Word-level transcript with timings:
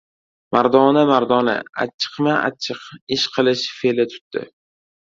Mardona-mardona, 0.55 1.55
achchiqma-achchiq 1.85 2.81
ish 3.19 3.31
qilish 3.39 3.71
fe’li 3.83 4.13
tutdi! 4.17 4.49